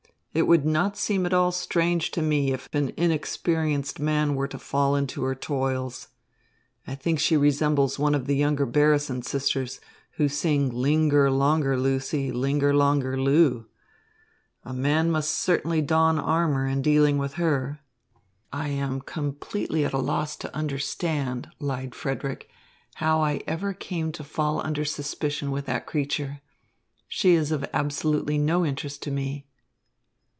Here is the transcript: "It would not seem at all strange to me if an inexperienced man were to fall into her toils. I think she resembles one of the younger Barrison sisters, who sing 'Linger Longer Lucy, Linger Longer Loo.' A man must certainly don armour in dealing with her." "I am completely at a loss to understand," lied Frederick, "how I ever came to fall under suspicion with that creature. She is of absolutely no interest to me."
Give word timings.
"It 0.33 0.47
would 0.47 0.65
not 0.65 0.95
seem 0.95 1.25
at 1.25 1.33
all 1.33 1.51
strange 1.51 2.09
to 2.11 2.21
me 2.21 2.53
if 2.53 2.69
an 2.71 2.93
inexperienced 2.95 3.99
man 3.99 4.33
were 4.33 4.47
to 4.47 4.57
fall 4.57 4.95
into 4.95 5.23
her 5.23 5.35
toils. 5.35 6.07
I 6.87 6.95
think 6.95 7.19
she 7.19 7.35
resembles 7.35 7.99
one 7.99 8.15
of 8.15 8.27
the 8.27 8.35
younger 8.37 8.65
Barrison 8.65 9.23
sisters, 9.23 9.81
who 10.11 10.29
sing 10.29 10.69
'Linger 10.69 11.29
Longer 11.29 11.77
Lucy, 11.77 12.31
Linger 12.31 12.73
Longer 12.73 13.19
Loo.' 13.19 13.65
A 14.63 14.71
man 14.73 15.11
must 15.11 15.31
certainly 15.31 15.81
don 15.81 16.17
armour 16.17 16.65
in 16.65 16.81
dealing 16.81 17.17
with 17.17 17.33
her." 17.33 17.81
"I 18.53 18.69
am 18.69 19.01
completely 19.01 19.83
at 19.83 19.91
a 19.91 19.97
loss 19.97 20.37
to 20.37 20.55
understand," 20.55 21.49
lied 21.59 21.93
Frederick, 21.93 22.49
"how 22.95 23.19
I 23.21 23.41
ever 23.47 23.73
came 23.73 24.13
to 24.13 24.23
fall 24.23 24.61
under 24.65 24.85
suspicion 24.85 25.51
with 25.51 25.65
that 25.65 25.85
creature. 25.85 26.39
She 27.09 27.33
is 27.33 27.51
of 27.51 27.65
absolutely 27.73 28.37
no 28.37 28.65
interest 28.65 29.03
to 29.03 29.11
me." 29.11 29.45